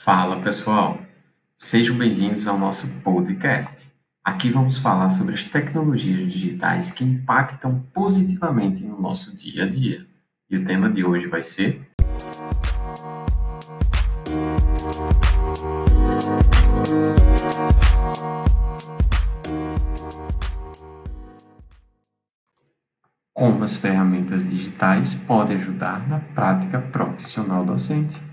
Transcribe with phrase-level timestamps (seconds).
[0.00, 0.96] Fala pessoal,
[1.56, 3.92] sejam bem-vindos ao nosso podcast.
[4.22, 10.06] Aqui vamos falar sobre as tecnologias digitais que impactam positivamente no nosso dia a dia.
[10.48, 11.84] E o tema de hoje vai ser.
[23.34, 28.27] Como as ferramentas digitais podem ajudar na prática profissional docente.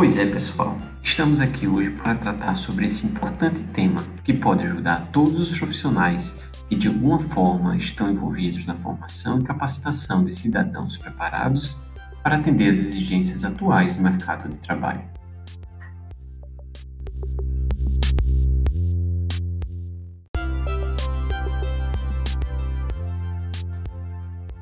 [0.00, 5.08] Pois é, pessoal, estamos aqui hoje para tratar sobre esse importante tema que pode ajudar
[5.08, 10.96] todos os profissionais que de alguma forma estão envolvidos na formação e capacitação de cidadãos
[10.96, 11.82] preparados
[12.22, 15.02] para atender às exigências atuais do mercado de trabalho.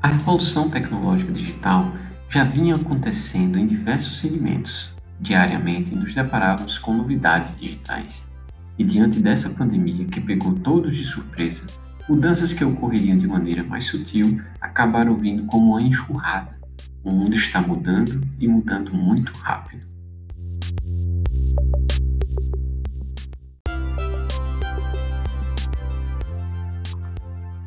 [0.02, 1.92] A revolução tecnológica digital
[2.28, 8.32] já vinha acontecendo em diversos segmentos, Diariamente nos deparávamos com novidades digitais.
[8.78, 11.66] E diante dessa pandemia que pegou todos de surpresa,
[12.08, 16.56] mudanças que ocorreriam de maneira mais sutil acabaram vindo como uma enxurrada.
[17.02, 19.82] O mundo está mudando e mudando muito rápido.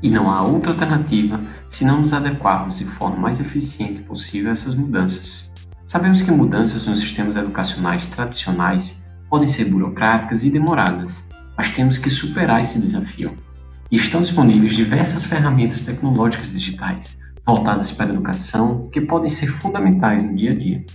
[0.02, 4.54] E não há outra alternativa se não nos adequarmos de forma mais eficiente possível a
[4.54, 5.51] essas mudanças.
[5.92, 12.09] Sabemos que mudanças nos sistemas educacionais tradicionais podem ser burocráticas e demoradas, mas temos que
[12.09, 13.38] superar esse desafio.
[13.92, 20.23] E estão disponíveis diversas ferramentas tecnológicas digitais voltadas para a educação que podem ser fundamentais
[20.23, 20.85] no dia a dia.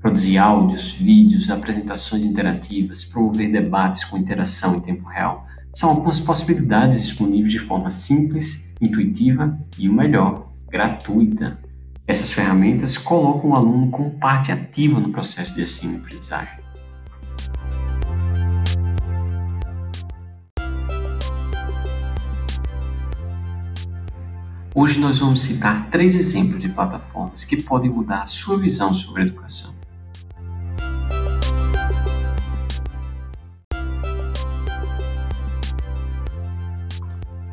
[0.00, 7.02] Produzir áudios, vídeos, apresentações interativas, promover debates com interação em tempo real são algumas possibilidades
[7.02, 11.58] disponíveis de forma simples, intuitiva e, o melhor, gratuita.
[12.06, 16.62] Essas ferramentas colocam o aluno como parte ativa no processo de ensino e aprendizagem.
[24.74, 29.22] Hoje nós vamos citar três exemplos de plataformas que podem mudar a sua visão sobre
[29.22, 29.74] a educação.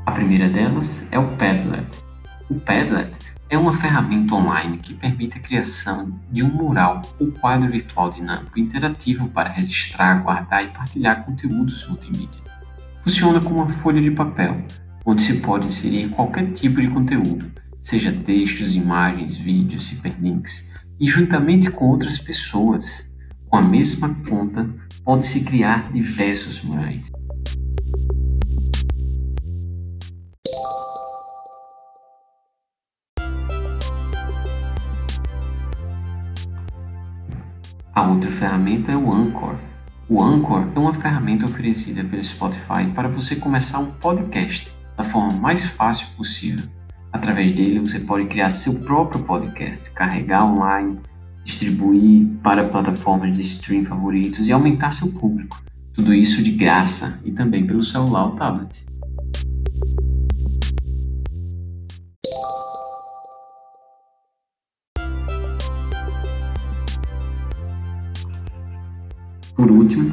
[0.06, 2.02] A primeira delas é o Padlet.
[2.50, 7.70] O Padlet é uma ferramenta online que permite a criação de um mural ou quadro
[7.70, 12.42] virtual dinâmico interativo para registrar, guardar e partilhar conteúdos multimídia.
[13.02, 14.66] Funciona como uma folha de papel,
[15.06, 21.70] onde se pode inserir qualquer tipo de conteúdo, seja textos, imagens, vídeos, hiperlinks, e juntamente
[21.70, 23.14] com outras pessoas,
[23.50, 24.70] com a mesma conta,
[25.04, 27.11] pode-se criar diversos murais.
[37.94, 39.56] A outra ferramenta é o Anchor.
[40.08, 45.34] O Anchor é uma ferramenta oferecida pelo Spotify para você começar um podcast da forma
[45.34, 46.64] mais fácil possível.
[47.12, 51.02] Através dele você pode criar seu próprio podcast, carregar online,
[51.44, 55.62] distribuir para plataformas de streaming favoritos e aumentar seu público.
[55.94, 58.86] Tudo isso de graça e também pelo celular ou tablet.
[69.62, 70.12] Por último,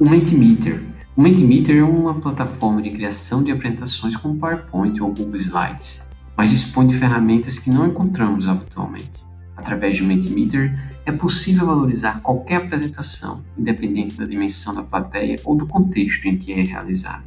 [0.00, 0.82] o Mentimeter.
[1.14, 6.48] O Mentimeter é uma plataforma de criação de apresentações com PowerPoint ou Google Slides, mas
[6.48, 9.22] dispõe de ferramentas que não encontramos habitualmente.
[9.54, 15.66] Através do Mentimeter, é possível valorizar qualquer apresentação, independente da dimensão da plateia ou do
[15.66, 17.24] contexto em que é realizada.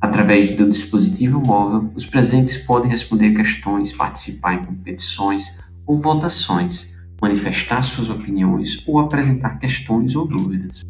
[0.00, 7.82] Através do dispositivo móvel, os presentes podem responder questões, participar em competições ou votações, manifestar
[7.82, 10.80] suas opiniões ou apresentar questões ou dúvidas.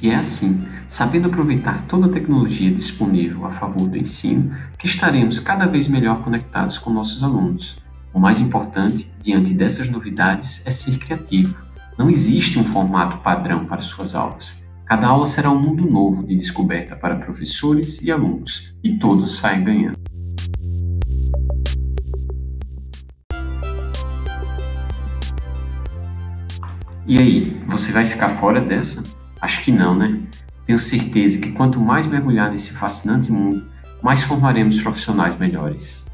[0.00, 5.40] E é assim, sabendo aproveitar toda a tecnologia disponível a favor do ensino, que estaremos
[5.40, 7.78] cada vez melhor conectados com nossos alunos.
[8.14, 11.54] O mais importante, diante dessas novidades, é ser criativo.
[11.98, 14.68] Não existe um formato padrão para suas aulas.
[14.84, 19.62] Cada aula será um mundo novo de descoberta para professores e alunos, e todos saem
[19.62, 19.97] ganhando.
[27.08, 29.02] E aí, você vai ficar fora dessa?
[29.40, 30.20] Acho que não, né?
[30.66, 33.66] Tenho certeza que quanto mais mergulhar nesse fascinante mundo,
[34.02, 36.04] mais formaremos profissionais melhores.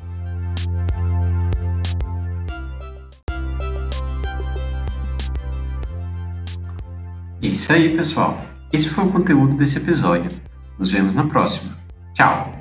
[7.42, 8.40] É isso aí, pessoal.
[8.72, 10.30] Esse foi o conteúdo desse episódio.
[10.78, 11.76] Nos vemos na próxima.
[12.14, 12.53] Tchau!